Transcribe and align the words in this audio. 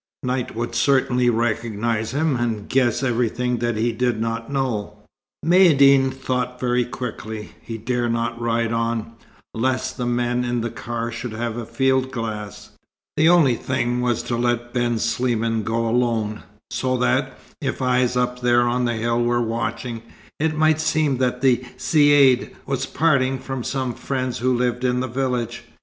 Knight 0.23 0.55
would 0.55 0.73
certainly 0.73 1.29
recognize 1.29 2.09
him, 2.09 2.35
and 2.35 2.67
guess 2.67 3.03
everything 3.03 3.57
that 3.59 3.77
he 3.77 3.91
did 3.91 4.19
not 4.19 4.51
know. 4.51 4.97
Maïeddine 5.45 6.11
thought 6.11 6.59
very 6.59 6.83
quickly. 6.83 7.51
He 7.61 7.77
dared 7.77 8.11
not 8.11 8.41
ride 8.41 8.73
on, 8.73 9.13
lest 9.53 9.97
the 9.97 10.07
men 10.07 10.43
in 10.43 10.61
the 10.61 10.71
car 10.71 11.11
should 11.11 11.33
have 11.33 11.55
a 11.55 11.67
field 11.67 12.09
glass. 12.09 12.71
The 13.15 13.29
only 13.29 13.53
thing 13.53 14.01
was 14.01 14.23
to 14.23 14.35
let 14.35 14.73
Ben 14.73 14.95
Sliman 14.97 15.61
go 15.63 15.87
alone, 15.87 16.41
so 16.71 16.97
that, 16.97 17.37
if 17.61 17.79
eyes 17.79 18.17
up 18.17 18.41
there 18.41 18.61
on 18.63 18.85
the 18.85 18.95
hill 18.95 19.21
were 19.23 19.39
watching, 19.43 20.01
it 20.39 20.55
might 20.57 20.81
seem 20.81 21.17
that 21.19 21.41
the 21.41 21.57
Caïd 21.77 22.49
was 22.65 22.87
parting 22.87 23.37
from 23.37 23.63
some 23.63 23.93
friend 23.93 24.35
who 24.35 24.51
lived 24.57 24.83
in 24.83 24.99
the 24.99 25.07
village. 25.07 25.63